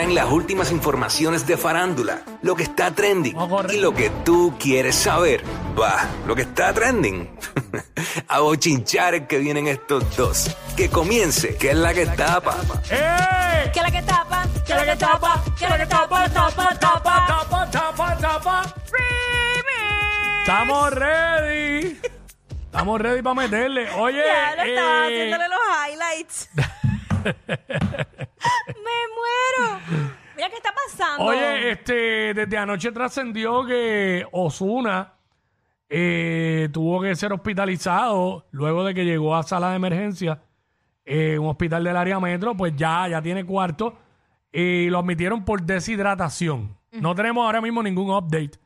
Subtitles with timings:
[0.00, 3.74] En las últimas informaciones de farándula, lo que está trending correr.
[3.74, 5.42] y lo que tú quieres saber.
[5.76, 7.28] Va, lo que está trending.
[8.28, 10.56] A bochinchar que vienen estos dos.
[10.76, 12.58] Que comience, que es la que tapa.
[12.92, 13.70] ¡Eh!
[13.72, 14.46] ¿Qué es la que tapa?
[14.64, 15.44] ¿Qué es lo que tapa?
[15.58, 16.28] ¿Qué es lo que tapa?
[16.28, 18.74] Tapa, tapa, tapa, tapa, tapa.
[20.42, 22.00] Estamos ready.
[22.66, 23.90] Estamos ready para meterle.
[23.94, 25.58] Oye, Ya lo estaba eh, haciéndole los
[25.90, 26.48] highlights.
[28.88, 30.14] Me muero.
[30.36, 31.24] Mira qué está pasando.
[31.24, 35.14] Oye, este, desde anoche trascendió que Osuna
[35.88, 40.40] eh, tuvo que ser hospitalizado luego de que llegó a sala de emergencia
[41.04, 43.98] en un hospital del área metro, pues ya, ya tiene cuarto
[44.52, 46.76] y lo admitieron por deshidratación.
[46.92, 48.58] No tenemos ahora mismo ningún update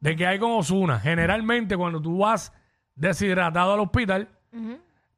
[0.00, 0.98] de qué hay con Osuna.
[1.00, 2.52] Generalmente cuando tú vas
[2.94, 4.28] deshidratado al hospital,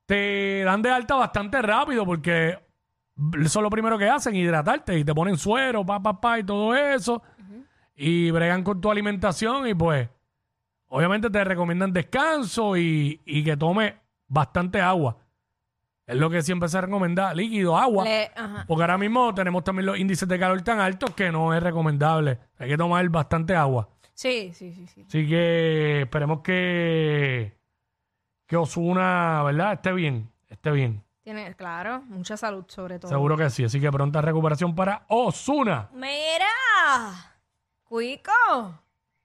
[0.06, 2.58] te dan de alta bastante rápido porque
[3.16, 6.44] eso es lo primero que hacen, hidratarte y te ponen suero, pa, pa, pa y
[6.44, 7.22] todo eso.
[7.94, 10.08] Y bregan con tu alimentación y pues
[10.88, 13.96] obviamente te recomiendan descanso y, y que tome
[14.28, 15.18] bastante agua.
[16.06, 18.04] Es lo que siempre se recomienda, líquido, agua.
[18.04, 18.30] Le-.
[18.66, 22.38] Porque ahora mismo tenemos también los índices de calor tan altos que no es recomendable.
[22.58, 23.88] Hay que tomar bastante agua.
[24.12, 25.04] Sí, sí, sí, sí.
[25.06, 27.56] Así que esperemos que,
[28.46, 29.74] que Osuna, ¿verdad?
[29.74, 31.02] Esté bien, esté bien.
[31.22, 33.08] Tiene, claro, mucha salud sobre todo.
[33.08, 33.64] Seguro que sí.
[33.64, 35.88] Así que pronta recuperación para Osuna.
[35.92, 36.48] Mira,
[37.84, 38.32] Cuico.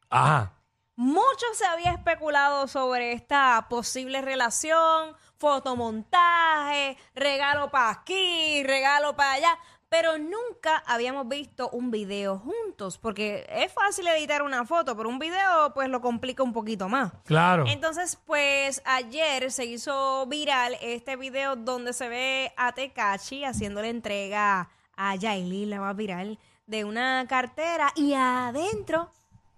[0.09, 0.53] Ajá.
[0.95, 9.59] Mucho se había especulado sobre esta posible relación, fotomontaje, regalo para aquí, regalo para allá,
[9.89, 15.19] pero nunca habíamos visto un video juntos, porque es fácil editar una foto, pero un
[15.19, 17.13] video pues lo complica un poquito más.
[17.25, 17.65] Claro.
[17.67, 24.69] Entonces, pues ayer se hizo viral este video donde se ve a Tekachi haciéndole entrega
[24.95, 29.09] a Yailin, la más viral, de una cartera y adentro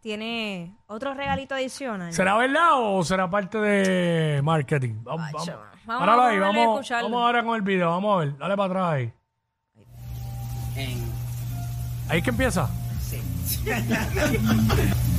[0.02, 2.14] tiene otro regalito adicional.
[2.14, 5.04] ¿Será verdad o será parte de marketing?
[5.04, 5.46] Vamos, Ay, vamos.
[5.48, 5.70] chaval.
[5.86, 7.90] Vamos- ahí, vamos a vamos, vamos ahora con el video.
[7.90, 8.38] Vamos a ver.
[8.38, 9.14] Dale para atrás ahí.
[12.08, 12.70] Ahí es que empieza.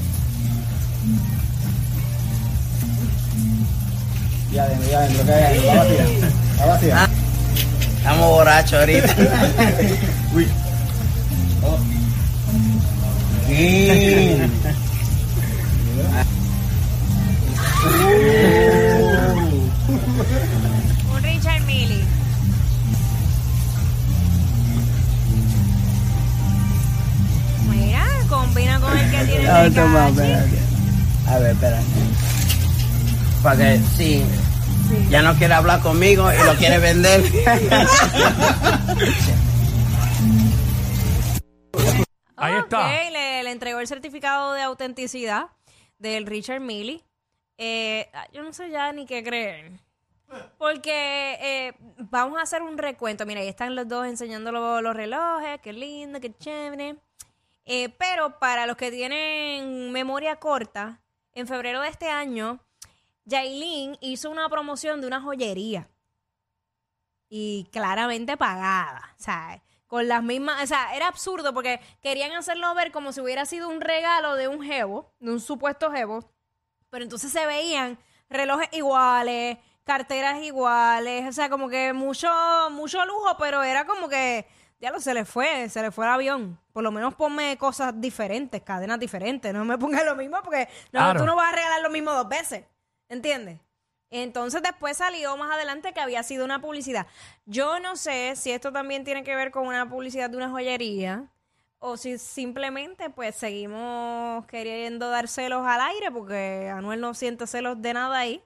[4.53, 6.29] Ya adentro, ya adentro, que hay adentro.
[6.61, 6.95] Va vacía.
[6.97, 7.21] Va vacía.
[7.99, 9.15] Estamos borrachos ahorita.
[10.35, 10.49] Uy.
[11.63, 11.79] Oh.
[13.47, 14.37] Sí.
[31.29, 31.85] A ver, espérate.
[33.43, 34.23] Para que, sí,
[35.09, 37.23] ya no quiere hablar conmigo y lo quiere vender.
[42.37, 43.11] Ahí está.
[43.11, 45.49] le, le entregó el certificado de autenticidad
[45.99, 47.05] del Richard Milley.
[47.59, 49.73] Eh, ah, yo no sé ya ni qué creer.
[50.59, 53.27] Porque eh, vamos a hacer un recuento.
[53.27, 55.61] Mira, ahí están los dos enseñando lo- los relojes.
[55.61, 56.97] Qué lindo, qué chévere.
[57.73, 61.01] Eh, pero para los que tienen memoria corta,
[61.33, 62.59] en febrero de este año,
[63.25, 65.89] Jailin hizo una promoción de una joyería.
[67.29, 69.15] Y claramente pagada.
[69.17, 70.65] O sea, con las mismas.
[70.65, 74.49] O sea, era absurdo porque querían hacerlo ver como si hubiera sido un regalo de
[74.49, 76.29] un jevo, de un supuesto jevo.
[76.91, 82.29] Pero entonces se veían relojes iguales, carteras iguales, o sea, como que mucho,
[82.73, 84.47] mucho lujo, pero era como que,
[84.81, 86.59] ya lo se le fue, se le fue el avión.
[86.73, 91.01] Por lo menos ponme cosas diferentes, cadenas diferentes, no me pongas lo mismo porque no,
[91.01, 91.21] Claro.
[91.21, 92.65] tú no vas a regalar lo mismo dos veces,
[93.09, 93.61] ¿entiendes?
[94.13, 97.07] Entonces después salió más adelante que había sido una publicidad.
[97.47, 101.27] Yo no sé si esto también tiene que ver con una publicidad de una joyería,
[101.79, 107.81] o si simplemente pues seguimos queriendo dar celos al aire porque Anuel no siente celos
[107.81, 108.43] de nada ahí.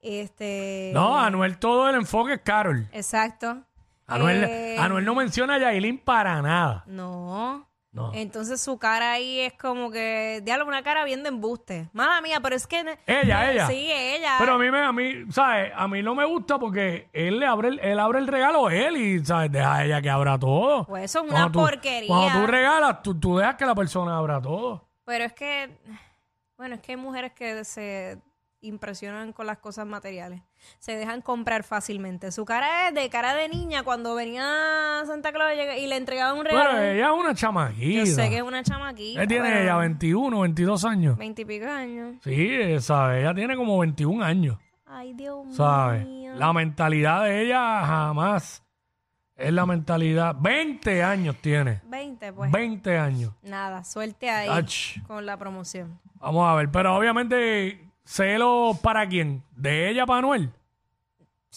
[0.00, 2.88] Este No, Anuel todo el enfoque es Carol.
[2.92, 3.62] Exacto.
[4.06, 6.84] Anuel, Eh, Anuel no menciona a Yailin para nada.
[6.86, 7.66] No.
[7.92, 8.12] No.
[8.12, 11.88] Entonces su cara ahí es como que, diablo, una cara bien de embuste.
[11.94, 12.80] Mala mía, pero es que...
[13.06, 13.66] Ella, ella.
[13.68, 14.36] Sí, ella.
[14.38, 15.72] Pero a mí, me, a mí, ¿sabes?
[15.74, 18.74] A mí no me gusta porque él le abre el, él abre el regalo a
[18.74, 19.50] él y, ¿sabes?
[19.50, 20.84] Deja a ella que abra todo.
[20.84, 22.06] Pues eso es una Cuando tú- porquería.
[22.08, 24.86] Cuando tú regalas, tú, tú dejas que la persona abra todo.
[25.06, 25.78] Pero es que,
[26.58, 28.18] bueno, es que hay mujeres que se
[28.60, 30.42] impresionan con las cosas materiales.
[30.78, 32.32] Se dejan comprar fácilmente.
[32.32, 36.44] Su cara es de cara de niña cuando venía Santa Claus y le entregaban un
[36.44, 36.70] regalo.
[36.70, 38.04] Pero ella es una chamaquita.
[38.04, 39.20] Yo sé que es una chamaquita.
[39.20, 41.16] Ella tiene pero ella 21, 22 años.
[41.18, 42.14] 20 y pico años.
[42.22, 43.20] Sí, ¿sabes?
[43.22, 46.04] Ella tiene como 21 años, Ay, Dios ¿sabes?
[46.06, 46.34] mío.
[46.36, 48.62] La mentalidad de ella jamás
[49.36, 50.34] es la mentalidad.
[50.38, 51.80] 20 años tiene.
[51.84, 52.50] 20, pues.
[52.50, 53.32] 20 años.
[53.42, 55.02] Nada, suerte ahí Ach.
[55.06, 56.00] con la promoción.
[56.14, 59.42] Vamos a ver, pero obviamente, ¿celo para quién?
[59.56, 60.50] ¿De ella para Anuel?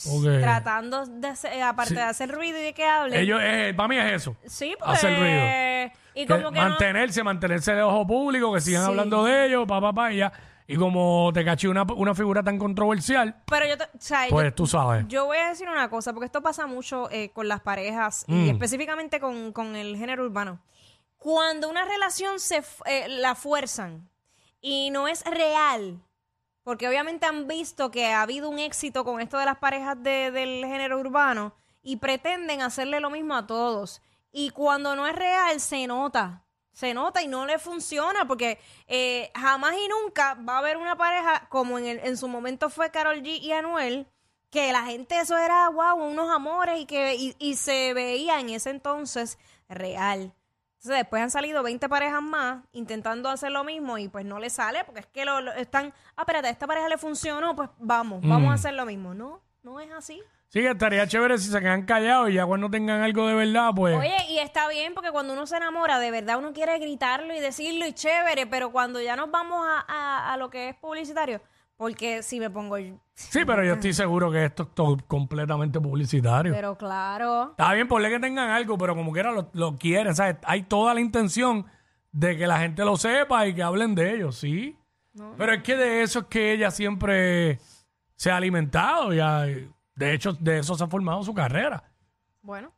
[0.09, 1.95] Porque Tratando de hacer, aparte Sí.
[1.95, 3.19] de hacer ruido y de que hable.
[3.19, 4.35] ellos, eh, para mí es eso.
[4.45, 4.93] sí, porque...
[4.93, 5.99] hacer ruido.
[6.15, 8.87] Y como que no- mantenerse, mantenerse de ojo público, que sigan Sí.
[8.89, 10.31] hablando de ellos, pa, pa, pa, y ya.
[10.67, 14.31] Y como te caché una, una figura tan controversial, Pero yo, te- o sea, yo-
[14.31, 15.05] pues tú sabes.
[15.07, 18.45] Yo voy a decir una cosa, porque esto pasa mucho eh, con las parejas Mm.
[18.45, 20.59] y específicamente con, con el género urbano.
[21.17, 24.07] Cuando una relación se eh, la fuerzan
[24.61, 25.99] y no es real,
[26.63, 30.31] porque obviamente han visto que ha habido un éxito con esto de las parejas de-
[30.31, 34.01] del género urbano y pretenden hacerle lo mismo a todos.
[34.31, 36.45] Y cuando no es real, se nota.
[36.71, 40.95] Se nota y no le funciona porque eh, jamás y nunca va a haber una
[40.95, 44.07] pareja como en, el- en su momento fue Carol G y Anuel,
[44.51, 48.49] que la gente eso era, wow, unos amores y que y, y se veía en
[48.49, 50.33] ese entonces real.
[50.79, 54.49] Entonces después han salido 20 parejas más intentando hacer lo mismo y pues no le
[54.49, 57.69] sale porque es que lo, lo- están, ah, espérate, a esta pareja le funcionó, pues
[57.79, 58.51] vamos, vamos Mm.
[58.51, 59.13] a hacer lo mismo.
[59.13, 60.21] No, no es así.
[60.47, 63.71] Sí, que estaría chévere si se quedan callados y ya cuando tengan algo de verdad,
[63.75, 63.97] pues.
[63.99, 67.39] Oye, y está bien porque cuando uno se enamora, de verdad uno quiere gritarlo y
[67.41, 71.41] decirlo y chévere, pero cuando ya nos vamos a, a- a lo que es publicitario,
[71.79, 72.75] porque si me pongo...
[73.13, 76.53] sí, pero yo estoy seguro que esto es todo completamente publicitario.
[76.53, 80.35] Pero claro, Está bien, ponle que tengan algo, pero como quiera lo, lo quieren, ¿sabes?
[80.43, 81.65] Hay toda la intención
[82.11, 84.77] de que la gente lo sepa y que hablen de ellos, ¿sí?
[85.37, 87.59] Pero es que de eso es que ella siempre
[88.15, 89.43] se ha alimentado, ya.
[89.95, 91.81] De hecho, de eso se ha formado su carrera.
[92.41, 92.73] bueno,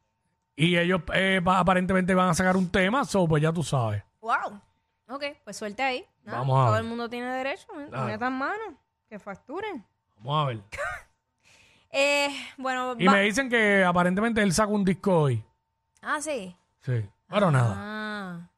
[0.55, 4.03] Y ellos eh, pa- aparentemente van a sacar un tema, so, pues ya tú sabes.
[4.21, 4.61] wow.
[5.07, 6.05] Ok, pues suerte ahí.
[6.23, 6.81] Nada, Vamos a Todo ver.
[6.83, 7.67] el mundo tiene derecho,
[8.05, 8.77] metan mano,
[9.11, 9.85] que facturen.
[10.19, 10.61] Vamos a ver.
[11.93, 15.43] Eh, bueno, Y va- me dicen que aparentemente él saca un disco hoy.
[16.01, 16.55] Ah, sí.
[16.79, 17.05] Sí.
[17.27, 17.75] Pero nada.
[17.77, 18.49] Ah.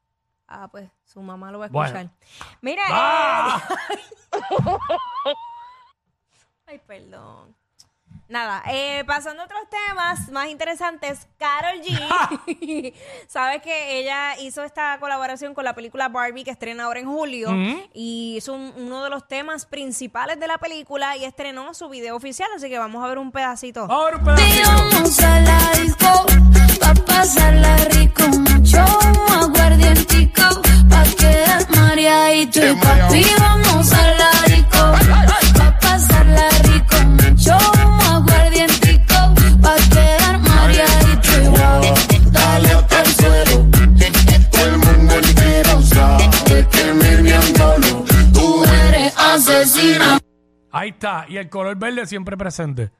[0.47, 1.97] Ah, pues su mamá lo va a Bueno.
[1.99, 2.15] escuchar.
[2.61, 3.67] Mira, ¡Ah!
[3.89, 3.97] eh,
[6.67, 7.55] Ay, perdón.
[8.33, 12.91] Nada, eh, pasando a otros temas más interesantes, Carol G.
[13.27, 17.49] Sabes que ella hizo esta colaboración con la película Barbie que estrena ahora en julio
[17.93, 22.15] y es un- uno de los temas principales de la película y estrenó su video
[22.15, 23.85] oficial, así que vamos a ver un pedacito.
[23.87, 24.71] Ahora un pedacito.
[27.91, 28.79] Rico, mucho
[29.41, 30.41] aguardientico,
[30.89, 31.67] pa' quedar
[31.99, 32.47] y
[32.81, 34.32] papi, vamos a la
[50.83, 51.25] Ahí está.
[51.29, 52.91] Y el color verde siempre presente.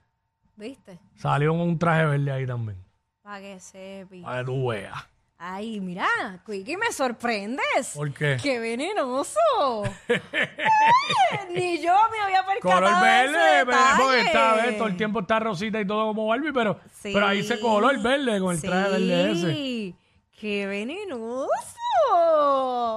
[0.56, 1.00] ¿Viste?
[1.16, 2.78] Salió un traje verde ahí también.
[3.22, 4.22] Para que sepi.
[4.22, 5.06] Para que tú veas.
[5.38, 6.08] Ay, mira,
[6.46, 7.92] Quickie, me sorprendes.
[7.94, 8.38] ¿Por qué?
[8.42, 9.38] ¡Qué venenoso!
[10.08, 10.22] Eh,
[11.54, 14.78] Ni yo me había percatado Color de verde, ese pero- porque está, ¿ves?
[14.78, 17.12] todo el tiempo está rosita y todo como Barbie, pero, Sí.
[17.14, 19.54] pero ahí se color verde con el traje verde ese.
[19.54, 19.96] Sí,
[20.40, 21.52] ¡Qué venenoso!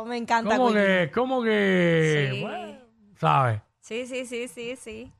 [0.06, 0.82] Me encanta, Como Quickie.
[0.84, 2.40] que, como que, Sí.
[2.42, 2.78] bueno,
[3.18, 3.60] ¿sabes?
[3.86, 5.12] Sí, sí, sí, sí, sí.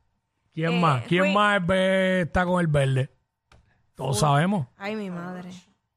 [0.52, 1.04] ¿Quién Eh, más?
[1.04, 3.08] ¿Quién fui- más ve- está con el verde?
[3.94, 4.66] Todos sabemos.
[4.76, 5.50] Ay, mi madre.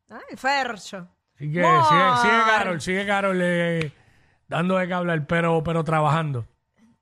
[0.08, 1.08] Ay, el fercho.
[1.34, 3.92] Así que sigue, sigue Carol, sigue Carol eh,
[4.48, 6.46] dando de qué hablar, pero, pero trabajando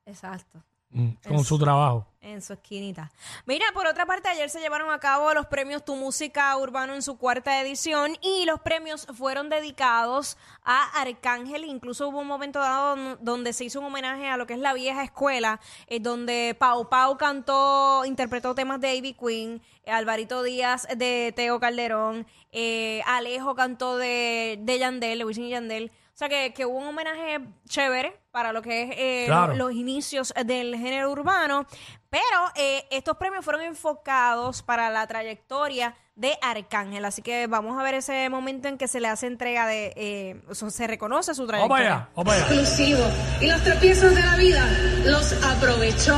[0.06, 0.64] Exacto.
[0.90, 2.06] Mm, con su trabajo.
[2.22, 3.10] en su esquinita.
[3.46, 7.02] Mira, por otra parte, ayer se llevaron a cabo los premios Tu Música Urbano en
[7.02, 11.64] su cuarta edición y los premios fueron dedicados a Arcángel.
[11.64, 14.74] Incluso hubo un momento dado donde se hizo un homenaje a lo que es la
[14.74, 20.86] vieja escuela, eh, donde Pau Pau cantó, interpretó temas de Ivy Queen, eh, Alvarito Díaz
[20.98, 25.92] de Teo Calderón, eh, Alejo cantó de, de Yandel, de Wisin y Yandel.
[26.18, 29.54] O sea, que, que hubo un homenaje chévere para lo que es eh, Claro.
[29.56, 31.68] los inicios del género urbano,
[32.10, 32.24] pero
[32.56, 37.94] eh, estos premios fueron enfocados para la trayectoria de Arcángel, así que vamos a ver
[37.94, 41.46] ese momento en que se le hace entrega de, eh, o sea, se reconoce su
[41.46, 42.10] trayectoria.
[42.16, 42.56] vamos para allá.
[42.56, 43.06] exclusivo
[43.40, 44.68] y los tropiezos de la vida
[45.06, 46.18] los aprovechó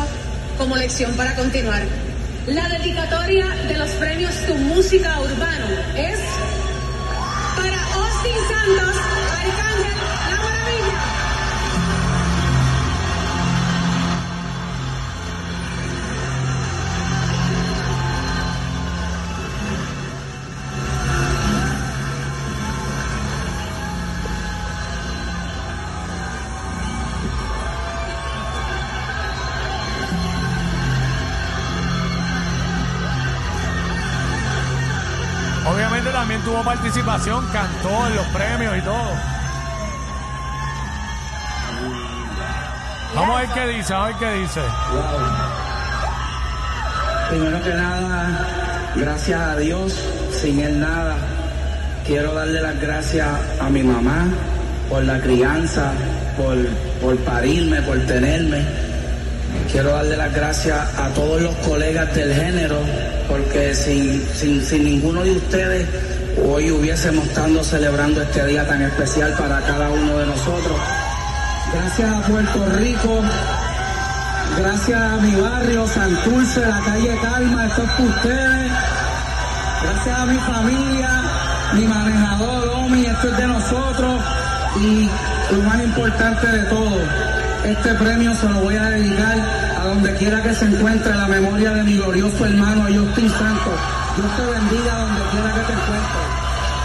[0.58, 1.82] como lección para continuar.
[2.48, 5.65] La dedicatoria de los premios Tu Música Urbano
[5.98, 6.20] es
[7.58, 8.96] para Austin Santos,
[36.39, 39.39] tuvo participación, cantó en los premios y todo.
[43.15, 44.62] Vamos a ver qué dice, a ver qué dice.
[47.29, 48.48] Primero que nada,
[48.96, 49.93] gracias a Dios,
[50.31, 51.17] sin él nada.
[52.05, 53.27] Quiero darle las gracias
[53.60, 54.27] a mi mamá
[54.89, 55.91] por la crianza,
[56.38, 56.58] por,
[57.01, 58.65] por parirme, por tenerme.
[59.72, 62.77] Quiero darle las gracias a todos los colegas del género,
[63.27, 65.88] porque sin, sin, sin ninguno de ustedes
[66.45, 70.79] hoy hubiésemos estado celebrando este día tan especial para cada uno de nosotros.
[71.74, 73.21] Gracias a Puerto Rico,
[74.57, 78.71] Gracias a mi barrio, Santurce, la calle Calma, esto es por ustedes.
[79.83, 81.09] Gracias a mi familia,
[81.75, 84.21] mi manejador, Omi, esto es de nosotros.
[84.81, 85.09] Y
[85.51, 86.98] lo más importante de todo,
[87.63, 89.38] este premio se lo voy a dedicar
[89.79, 93.99] a donde quiera que se encuentre la memoria de mi glorioso hermano Justin Santos.
[94.16, 96.28] Dios te bendiga donde quiera que te encuentres.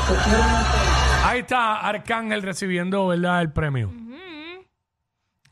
[0.09, 1.25] Te quiero mucho.
[1.25, 3.41] Ahí está Arcángel recibiendo, ¿verdad?
[3.41, 3.93] El premio.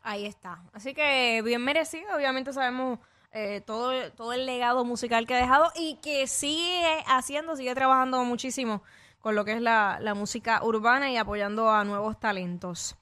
[0.02, 0.62] Ahí está.
[0.73, 2.14] Así que bien merecido.
[2.14, 2.99] Obviamente sabemos
[3.33, 8.23] eh, todo, todo el legado musical que ha dejado y que sigue haciendo, sigue trabajando
[8.25, 8.83] muchísimo
[9.21, 12.97] con lo que es la, la música urbana y apoyando a nuevos talentos.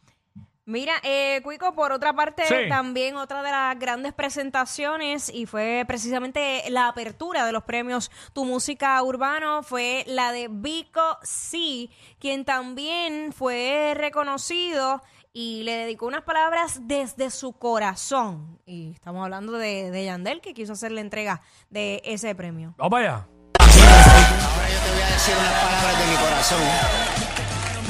[0.71, 2.69] Mira, eh, Cuico, por otra parte, Sí.
[2.69, 8.45] también otra de las grandes presentaciones y fue precisamente la apertura de los premios Tu
[8.45, 16.23] Música Urbano fue la de Vico C, quien también fue reconocido y le dedicó unas
[16.23, 18.61] palabras desde su corazón.
[18.65, 22.75] Y estamos hablando de, de Yandel, que quiso hacer la entrega de ese premio.
[22.79, 23.27] Vamos allá.
[23.59, 26.61] Ahora yo te voy a decir unas palabras de mi corazón.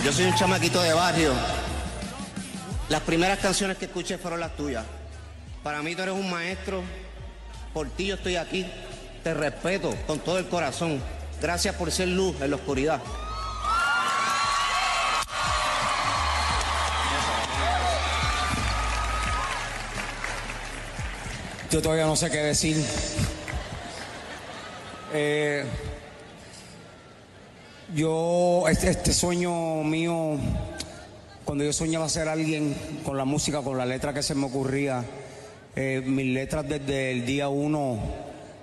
[0.03, 1.33] Yo soy un chamaquito de barrio.
[2.91, 4.85] Las primeras canciones que escuché fueron las tuyas.
[5.63, 6.83] Para mí tú eres un maestro.
[7.73, 8.67] Por ti yo estoy aquí.
[9.23, 11.01] Te respeto con todo el corazón.
[11.41, 13.01] Gracias por ser luz en la oscuridad.
[21.71, 22.85] Yo todavía no sé qué decir.
[25.13, 25.65] Eh,
[27.95, 30.39] yo, este, este sueño mío,
[31.51, 35.05] cuando yo soñaba ser alguien con la música, con la letra que se me ocurría,
[35.75, 37.99] eh, mis letras desde el día uno,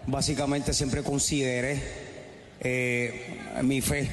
[0.05, 1.83] básicamente siempre consideré
[2.61, 4.09] eh, mi fe.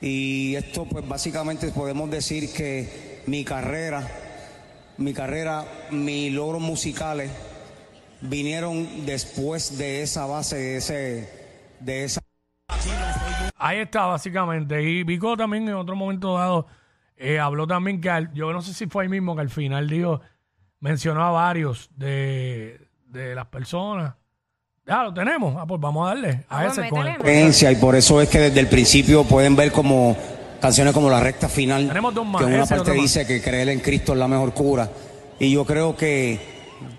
[0.00, 4.08] Y esto, pues básicamente podemos decir que mi carrera,
[4.98, 7.32] mi carrera, mis logros musicales,
[8.20, 11.28] vinieron después de esa base, de ese,
[11.80, 12.20] de esa.
[13.56, 14.80] Ahí está, básicamente.
[14.80, 16.68] Y Vico también en otro momento dado
[17.16, 19.88] eh, habló también que, al- yo no sé si fue ahí mismo que al final
[19.88, 20.20] dijo,
[20.80, 24.14] mencionó a varios de, de las personas.
[24.86, 25.56] Ya lo tenemos.
[25.58, 28.60] Ah, pues vamos a darle a ese con el- y por eso es que desde
[28.60, 30.16] el principio pueden ver como
[30.60, 33.02] canciones como la recta final Tenemos dos más, que en una ese parte otro más.
[33.02, 34.88] dice que creer en Cristo es la mejor cura
[35.38, 36.40] y yo creo que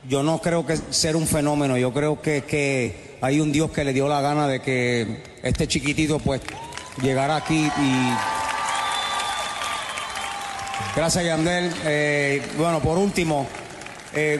[0.07, 3.83] yo no creo que ser un fenómeno yo creo que que hay un Dios que
[3.83, 6.41] le dio la gana de que este chiquitito pues
[7.01, 8.13] llegara aquí y
[10.95, 13.47] gracias Yandel Eh, bueno por último
[14.13, 14.39] eh,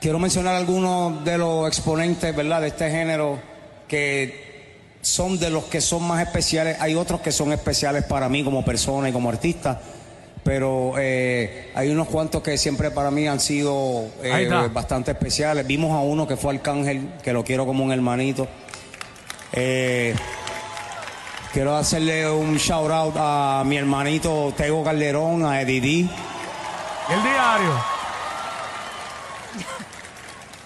[0.00, 3.40] Quiero mencionar algunos de los exponentes, ¿verdad?, de este género
[3.88, 6.76] que son de los que son más especiales.
[6.80, 9.80] Hay otros que son especiales para mí como persona y como artista,
[10.44, 14.04] pero eh, hay unos cuantos que siempre para mí han sido
[14.72, 15.66] bastante especiales.
[15.66, 18.46] Vimos a uno que fue Arcángel, que lo quiero como un hermanito.
[19.52, 20.14] Eh,
[21.52, 26.08] quiero hacerle un shout out a mi hermanito Tego Calderón, a ¿Y
[27.12, 27.72] el diario?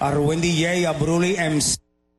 [0.01, 1.77] a Rubén DJ, a Bruli MC.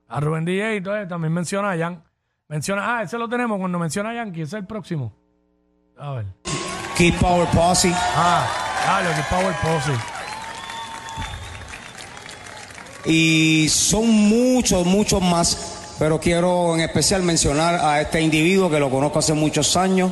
[0.08, 2.02] A Rubén DJ, entonces también menciona a Yan.
[2.48, 5.12] Menciona, ah, ese lo tenemos cuando menciona a Yankee, ese es el próximo.
[5.98, 6.26] A ver.
[6.98, 8.48] Kid Power Posse, Ah,
[8.86, 9.92] dale, que Power Posse.
[13.06, 18.90] y son muchos, muchos más, pero quiero en especial mencionar a este individuo que lo
[18.90, 20.12] conozco hace muchos años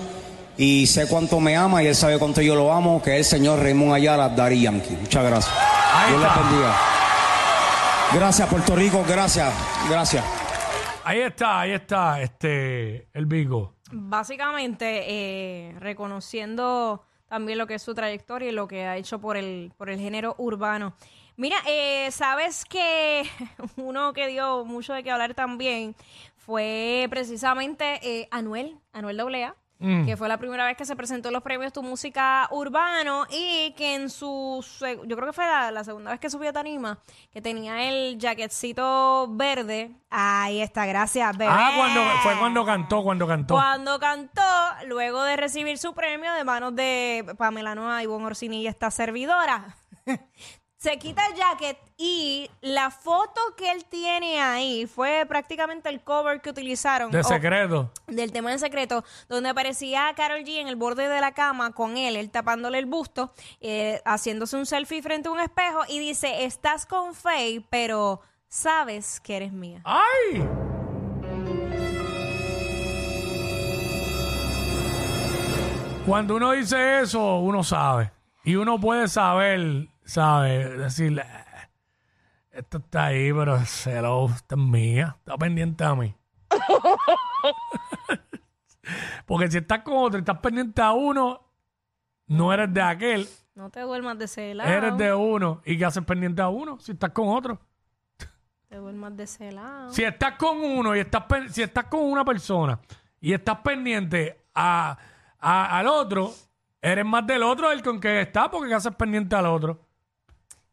[0.57, 3.39] y sé cuánto me ama y él sabe cuánto yo lo amo, que es el
[3.39, 4.95] señor Raymond Ayala, Dari Yankee.
[4.99, 5.55] Muchas gracias.
[6.07, 6.75] Dios les bendiga.
[8.13, 9.53] Gracias, Puerto Rico, gracias,
[9.89, 10.23] gracias.
[11.03, 13.75] Ahí está, ahí está, este, el Vigo.
[13.91, 19.37] Básicamente, eh, reconociendo también lo que es su trayectoria y lo que ha hecho por
[19.37, 20.95] el, por el género urbano.
[21.37, 23.23] Mira, eh, sabes que
[23.77, 25.95] uno que dio mucho de qué hablar también
[26.35, 30.05] fue precisamente eh, Anuel, Anuel AA, Mm.
[30.05, 33.73] que fue la primera vez que se presentó en los premios Tu Música Urbano y
[33.75, 34.63] que en su,
[35.07, 36.99] yo creo que fue la, la segunda vez que subió a Tarima,
[37.31, 39.91] que tenía el jaquetcito verde.
[40.11, 41.51] Ahí está, gracias, bebé.
[41.51, 43.53] Ah, cuando, fue cuando cantó, cuando cantó.
[43.55, 44.41] Cuando cantó,
[44.85, 49.77] luego de recibir su premio de manos de Pamela Noa, Ivonne Orsini y esta servidora,
[50.81, 56.41] se quita el jacket y la foto que él tiene ahí fue prácticamente el cover
[56.41, 57.11] que utilizaron.
[57.11, 57.91] De o- secreto.
[58.07, 61.71] del tema en secreto, donde aparecía a Carol G en el borde de la cama
[61.73, 65.99] con él, él tapándole el busto, eh, haciéndose un selfie frente a un espejo y
[65.99, 69.83] dice, estás con Faye, pero sabes que eres mía.
[69.85, 70.41] ¡Ay!
[76.05, 78.11] Cuando uno dice eso, uno sabe.
[78.43, 81.69] Y uno puede saber, sabe, decirle, "Eh,
[82.51, 86.15] esto está ahí, pero hello, esta es mía, está pendiente a mí.
[89.25, 91.41] Porque si estás con otro y estás pendiente a uno,
[92.27, 94.69] no eres de aquel, No te duermas de ese lado.
[94.69, 95.61] eres de uno.
[95.65, 97.59] ¿Y qué haces pendiente a uno si estás con otro?
[98.67, 99.91] Te duermas de ese lado.
[99.93, 102.79] Si estás con uno y estás pen- si estás con una persona
[103.19, 104.97] y estás pendiente a,
[105.39, 106.31] a- al otro,
[106.81, 109.79] eres más del otro del con que estás porque ¿qué haces pendiente al otro.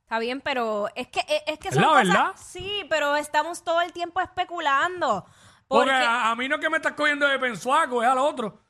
[0.09, 2.33] Está bien, pero es que es, es que son la cosas- verdad.
[2.37, 5.27] Sí, pero estamos todo el tiempo especulando.
[5.67, 8.17] Porque Porque, a, a mí no es que me estás cogiendo de pensuaco, es al
[8.17, 8.63] otro.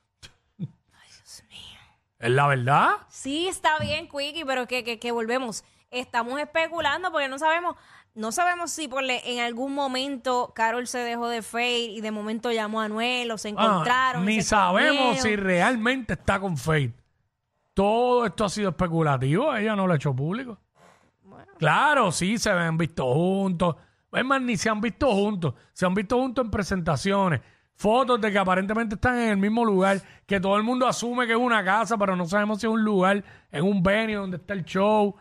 [2.19, 2.91] Es la verdad.
[3.09, 5.62] sí está bien, Quickie, pero que, que, que volvemos.
[5.93, 7.77] Estamos especulando porque no sabemos,
[8.15, 12.11] no sabemos si por le- en algún momento Carol se dejó de Faye y de
[12.11, 14.25] momento llamó a Anuel o se Ah, encontraron.
[14.25, 15.45] y ni se sabemos si comieron.
[15.45, 16.97] realmente está con Faith.
[17.75, 20.59] Todo esto ha sido especulativo, ella no lo ha hecho público.
[21.59, 23.77] Claro, sí, se han visto juntos.
[24.12, 25.55] Es más, ni se han visto juntos.
[25.73, 27.40] Se han visto juntos en presentaciones.
[27.75, 31.33] Fotos de que aparentemente están en el mismo lugar, que todo el mundo asume que
[31.33, 34.55] es una casa, pero no sabemos si es un lugar, en un venue donde está
[34.55, 35.14] el show.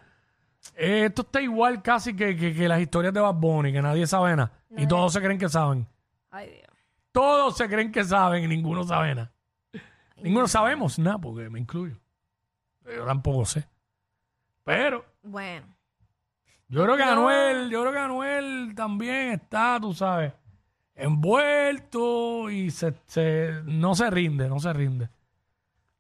[0.76, 4.08] Eh, esto está igual casi que, que- que las historias de Bad Bunny, que nadie
[4.08, 4.52] sabe nada.
[4.76, 5.88] Y todos se creen que saben.
[6.32, 6.68] Ay, Dios.
[7.12, 9.32] Todos se creen que saben y ninguno sabe nada.
[10.24, 11.96] Ninguno sabemos nada, porque me incluyo.
[12.86, 13.68] Yo tampoco sé.
[14.64, 15.68] Pero Bueno,
[16.70, 17.04] yo creo que.
[17.04, 20.34] Anuel, yo creo que Anuel también está, tú sabes,
[20.96, 25.10] envuelto y se, se- no se rinde, no se rinde.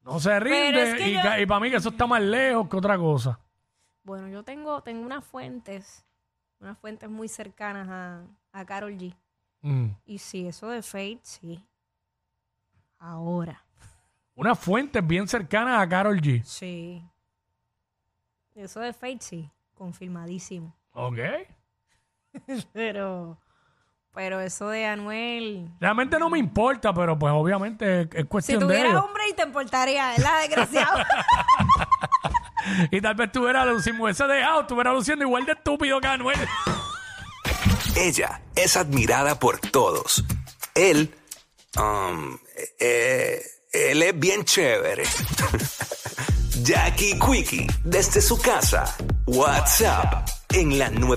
[0.03, 2.21] No se rinde es que y, yo- ca- y para mí que eso está más
[2.21, 3.39] lejos que otra cosa.
[4.03, 6.06] bueno, yo tengo, tengo unas fuentes,
[6.60, 9.13] unas fuentes muy cercanas a, a Carol G.
[9.62, 9.88] Mm.
[10.06, 11.62] Y sí, eso de Fate, sí.
[12.99, 13.63] Ahora.
[14.36, 16.41] Una fuente bien cercana a Carol G.
[16.43, 17.03] Sí.
[18.56, 19.51] Eso de Fate, sí.
[19.78, 20.76] Confirmadísimo.
[20.94, 21.20] Ok.
[22.74, 23.40] Pero,
[24.13, 25.70] pero eso de Anuel.
[25.80, 29.04] Realmente no me importa, pero pues obviamente es, es Si cuestión de tuviera ellos.
[29.04, 30.98] hombre y te importaría, ¿verdad, desgraciado?
[32.92, 36.38] Y tal vez tuviera, si me hubiese dejado, estuviera luciendo igual de estúpido que Anuel.
[37.96, 40.24] Ella es admirada por todos.
[40.76, 41.13] Él,
[41.78, 42.38] um,
[42.80, 45.04] eh, él es bien chévere.
[46.63, 48.94] Jackie Quickie, desde su casa.
[49.28, 51.16] WhatsApp en la 9.